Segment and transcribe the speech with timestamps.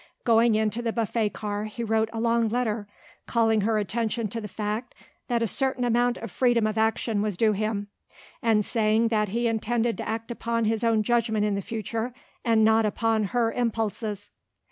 [0.23, 2.87] Going into the buffet car he wrote a long letter
[3.27, 4.95] calling her attention to the fact
[5.27, 7.85] that a certain amount of freedom of action was due him,
[8.41, 12.65] and saying that he intended to act upon his own judgment in the future and
[12.65, 14.31] not upon her impulses.